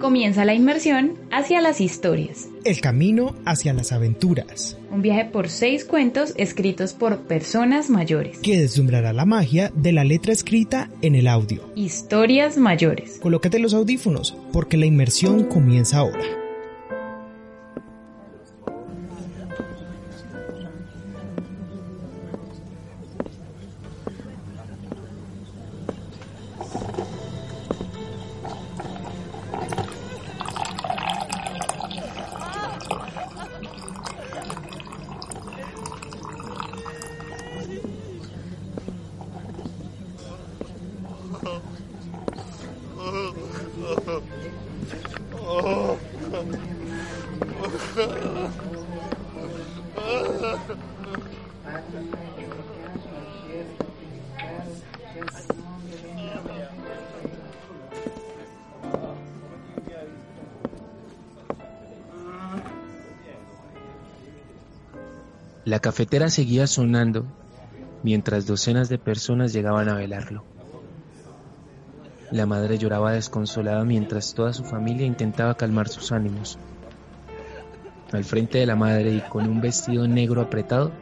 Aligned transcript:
Comienza 0.00 0.44
la 0.44 0.54
inmersión 0.54 1.14
hacia 1.32 1.60
las 1.60 1.80
historias. 1.80 2.48
El 2.64 2.80
camino 2.80 3.34
hacia 3.44 3.72
las 3.72 3.92
aventuras. 3.92 4.78
Un 4.92 5.02
viaje 5.02 5.24
por 5.24 5.48
seis 5.48 5.84
cuentos 5.84 6.32
escritos 6.36 6.92
por 6.92 7.26
personas 7.26 7.90
mayores. 7.90 8.38
Que 8.38 8.58
deslumbrará 8.58 9.12
la 9.12 9.24
magia 9.24 9.72
de 9.74 9.92
la 9.92 10.04
letra 10.04 10.32
escrita 10.32 10.90
en 11.02 11.16
el 11.16 11.26
audio. 11.26 11.72
Historias 11.74 12.56
mayores. 12.56 13.18
Colócate 13.20 13.58
los 13.58 13.74
audífonos, 13.74 14.36
porque 14.52 14.76
la 14.76 14.86
inmersión 14.86 15.44
comienza 15.44 15.98
ahora. 15.98 16.45
La 65.64 65.80
cafetera 65.80 66.30
seguía 66.30 66.66
sonando 66.68 67.26
mientras 68.04 68.46
docenas 68.46 68.88
de 68.88 68.98
personas 68.98 69.52
llegaban 69.52 69.88
a 69.88 69.96
velarlo. 69.96 70.55
La 72.30 72.44
madre 72.44 72.76
lloraba 72.76 73.12
desconsolada 73.12 73.84
mientras 73.84 74.34
toda 74.34 74.52
su 74.52 74.64
familia 74.64 75.06
intentaba 75.06 75.56
calmar 75.56 75.88
sus 75.88 76.10
ánimos. 76.10 76.58
Al 78.12 78.24
frente 78.24 78.58
de 78.58 78.66
la 78.66 78.76
madre 78.76 79.12
y 79.12 79.20
con 79.20 79.46
un 79.46 79.60
vestido 79.60 80.08
negro 80.08 80.40
apretado, 80.40 80.92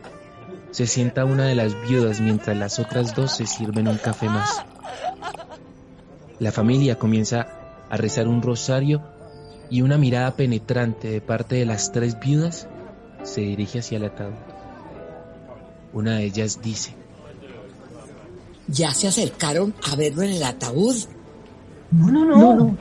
se 0.71 0.87
sienta 0.87 1.25
una 1.25 1.47
de 1.47 1.55
las 1.55 1.75
viudas 1.89 2.21
mientras 2.21 2.57
las 2.57 2.79
otras 2.79 3.15
dos 3.15 3.37
se 3.37 3.47
sirven 3.47 3.89
un 3.89 3.97
café 3.97 4.29
más. 4.29 4.63
La 6.39 6.53
familia 6.53 6.99
comienza 6.99 7.47
a 7.89 7.97
rezar 7.97 8.29
un 8.29 8.43
rosario 8.43 9.03
y 9.71 9.83
una 9.83 9.99
mirada 9.99 10.37
penetrante 10.37 11.09
de 11.09 11.21
parte 11.21 11.57
de 11.57 11.65
las 11.65 11.93
tres 11.93 12.19
viudas 12.19 12.69
se 13.23 13.41
dirige 13.41 13.79
hacia 13.79 13.97
el 13.97 14.05
ataúd. 14.05 14.35
Una 15.93 16.17
de 16.17 16.25
ellas 16.25 16.61
dice, 16.61 16.95
¿Ya 18.69 18.93
se 18.93 19.09
acercaron 19.09 19.75
a 19.91 19.97
verlo 19.97 20.23
en 20.23 20.31
el 20.31 20.43
ataúd? 20.43 20.97
No, 21.91 22.09
no, 22.09 22.25
no. 22.25 22.55
no, 22.55 22.77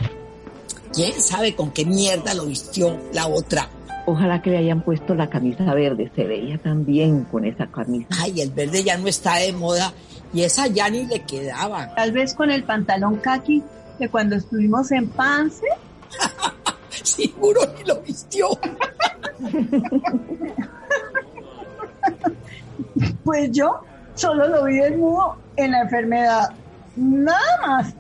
¿Quién 0.94 1.22
sabe 1.22 1.56
con 1.56 1.72
qué 1.72 1.86
mierda 1.86 2.34
lo 2.34 2.46
vistió 2.46 2.98
la 3.14 3.28
otra? 3.28 3.70
Ojalá 4.06 4.42
que 4.42 4.52
le 4.52 4.58
hayan 4.58 4.82
puesto 4.82 5.16
la 5.16 5.30
camisa 5.30 5.74
verde, 5.74 6.12
se 6.16 6.26
veía 6.26 6.58
tan 6.58 6.86
bien 6.86 7.24
con 7.26 7.46
esa 7.46 7.68
camisa. 7.68 8.08
Ay, 8.22 8.42
el 8.42 8.52
verde 8.52 8.84
ya 8.84 8.98
no 8.98 9.08
está 9.08 9.38
de 9.38 9.54
moda 9.54 9.94
y 10.34 10.44
esa 10.44 10.68
ya 10.68 10.90
ni 10.90 11.06
le 11.06 11.24
quedaba. 11.24 11.94
Tal 11.96 12.12
vez 12.12 12.34
con 12.34 12.52
el 12.52 12.64
pantalón 12.64 13.18
kaki 13.18 13.64
de 14.00 14.10
cuando 14.10 14.36
estuvimos 14.36 14.92
en 14.92 15.08
Pance. 15.08 15.66
Seguro 17.04 17.62
ni 17.78 17.84
lo 17.86 18.02
vistió. 18.02 18.50
pues 23.24 23.52
yo 23.52 23.82
solo 24.16 24.48
lo 24.48 24.64
vi 24.66 24.78
desnudo 24.78 25.36
en 25.56 25.72
la 25.72 25.82
enfermedad. 25.82 26.50
Nada 26.96 27.62
más. 27.62 27.94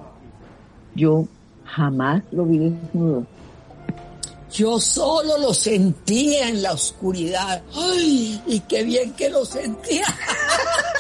Yo 0.96 1.26
jamás 1.66 2.24
lo 2.32 2.46
vi 2.46 2.60
desnudo. 2.60 3.26
Yo 4.52 4.80
solo 4.80 5.40
lo 5.40 5.54
sentía 5.54 6.48
en 6.48 6.62
la 6.62 6.74
oscuridad. 6.74 7.64
¡Ay! 7.76 8.40
Y 8.46 8.60
qué 8.62 8.84
bien 8.84 9.14
que 9.14 9.30
lo 9.30 9.44
sentía. 9.46 10.06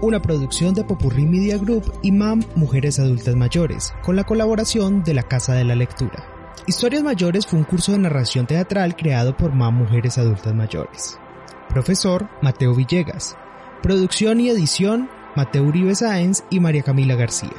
Una 0.00 0.22
producción 0.22 0.74
de 0.74 0.84
Popurrí 0.84 1.26
Media 1.26 1.58
Group 1.58 1.92
y 2.02 2.12
MAM 2.12 2.44
Mujeres 2.54 3.00
Adultas 3.00 3.34
Mayores, 3.34 3.92
con 4.04 4.14
la 4.14 4.22
colaboración 4.22 5.02
de 5.02 5.12
la 5.12 5.24
Casa 5.24 5.54
de 5.54 5.64
la 5.64 5.74
Lectura. 5.74 6.54
Historias 6.68 7.02
Mayores 7.02 7.46
fue 7.46 7.58
un 7.58 7.64
curso 7.64 7.90
de 7.90 7.98
narración 7.98 8.46
teatral 8.46 8.94
creado 8.94 9.36
por 9.36 9.52
MAM 9.52 9.74
Mujeres 9.74 10.16
Adultas 10.16 10.54
Mayores. 10.54 11.18
Profesor 11.68 12.28
Mateo 12.42 12.76
Villegas. 12.76 13.36
Producción 13.82 14.40
y 14.40 14.50
edición 14.50 15.10
Mateo 15.34 15.64
Uribe 15.64 15.96
Sáenz 15.96 16.44
y 16.48 16.60
María 16.60 16.84
Camila 16.84 17.16
García. 17.16 17.50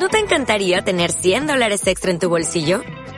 ¿No 0.00 0.08
te 0.08 0.18
encantaría 0.18 0.82
tener 0.82 1.12
100 1.12 1.46
dólares 1.46 1.86
extra 1.86 2.10
en 2.10 2.18
tu 2.18 2.30
bolsillo? 2.30 2.80